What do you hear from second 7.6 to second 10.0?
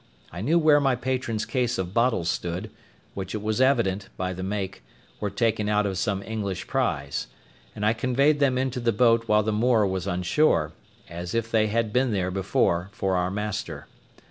and I conveyed them into the boat while the Moor